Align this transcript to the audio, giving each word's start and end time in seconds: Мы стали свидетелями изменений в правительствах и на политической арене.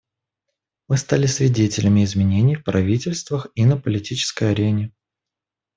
Мы 0.87 0.97
стали 0.97 1.27
свидетелями 1.27 2.03
изменений 2.03 2.55
в 2.55 2.63
правительствах 2.63 3.45
и 3.53 3.65
на 3.65 3.77
политической 3.77 4.49
арене. 4.49 4.93